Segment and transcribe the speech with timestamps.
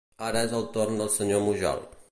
[0.27, 1.87] Ara és el torn del senyor Mujal.